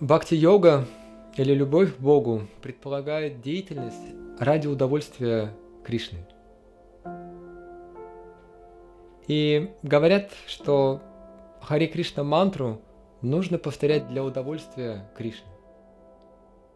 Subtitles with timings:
[0.00, 0.84] Бхакти-йога
[1.36, 5.52] или любовь к Богу предполагает деятельность ради удовольствия
[5.84, 6.18] Кришны.
[9.26, 11.00] И говорят, что
[11.60, 12.80] Хари Кришна мантру
[13.22, 15.50] нужно повторять для удовольствия Кришны.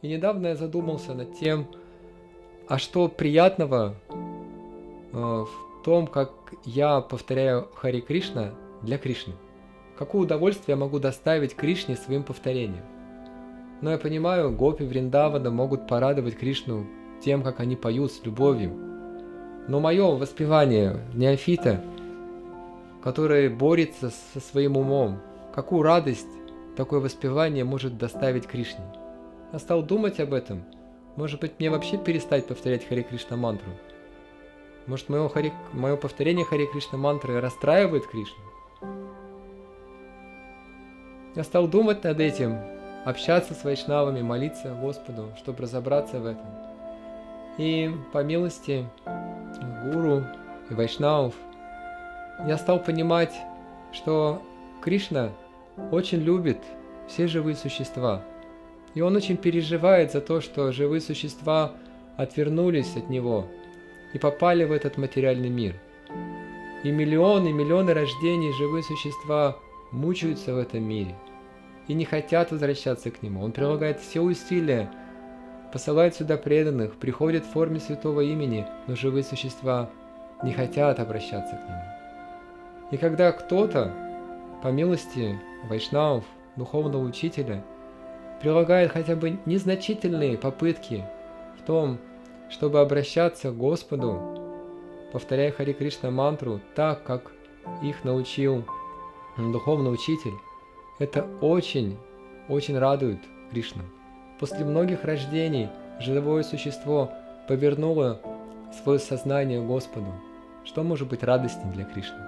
[0.00, 1.66] И недавно я задумался над тем,
[2.68, 4.16] а что приятного э,
[5.12, 6.30] в том, как
[6.64, 9.34] я повторяю Хари Кришна для Кришны.
[9.98, 12.84] Какое удовольствие я могу доставить Кришне своим повторением.
[13.80, 16.86] Но я понимаю, гопи Вриндавана могут порадовать Кришну
[17.22, 18.72] тем, как они поют с любовью.
[19.68, 21.82] Но мое воспевание неофита,
[23.02, 25.20] который борется со своим умом,
[25.54, 26.26] какую радость
[26.76, 28.84] такое воспевание может доставить Кришне.
[29.52, 30.64] Я стал думать об этом.
[31.16, 33.70] Может быть, мне вообще перестать повторять Хари Кришна мантру?
[34.86, 35.52] Может, мое, Хари...
[35.72, 38.44] мое повторение Хари Кришна мантры расстраивает Кришну?
[41.34, 42.56] Я стал думать над этим,
[43.04, 46.46] общаться с вайшнавами, молиться Господу, чтобы разобраться в этом.
[47.56, 48.86] И по милости
[49.84, 50.24] гуру
[50.70, 51.34] и вайшнавов
[52.46, 53.34] я стал понимать,
[53.92, 54.42] что
[54.82, 55.30] Кришна
[55.90, 56.58] очень любит
[57.08, 58.22] все живые существа.
[58.94, 61.72] И он очень переживает за то, что живые существа
[62.16, 63.46] отвернулись от него
[64.12, 65.74] и попали в этот материальный мир.
[66.84, 69.56] И миллионы, миллионы рождений живые существа
[69.90, 71.14] мучаются в этом мире
[71.88, 73.42] и не хотят возвращаться к нему.
[73.42, 74.90] Он прилагает все усилия,
[75.72, 79.90] посылает сюда преданных, приходит в форме святого имени, но живые существа
[80.42, 81.82] не хотят обращаться к нему.
[82.92, 83.92] И когда кто-то,
[84.62, 86.24] по милости вайшнавов,
[86.56, 87.64] духовного учителя,
[88.40, 91.04] прилагает хотя бы незначительные попытки
[91.58, 91.98] в том,
[92.50, 94.20] чтобы обращаться к Господу,
[95.12, 97.32] повторяя Хари Кришна мантру так, как
[97.82, 98.64] их научил
[99.36, 100.34] духовный учитель,
[100.98, 101.96] это очень,
[102.48, 103.82] очень радует Кришну.
[104.38, 105.68] После многих рождений
[106.00, 107.12] живое существо
[107.46, 108.20] повернуло
[108.82, 110.12] свое сознание Господу.
[110.64, 112.18] Что может быть радостнее для Кришны?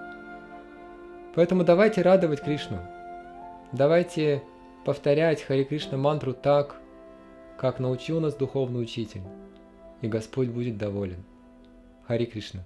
[1.35, 2.79] Поэтому давайте радовать Кришну.
[3.73, 4.43] Давайте
[4.85, 6.77] повторять Хари Кришна мантру так,
[7.59, 9.23] как научил нас духовный учитель,
[10.01, 11.23] и Господь будет доволен.
[12.07, 12.65] Хари Кришна.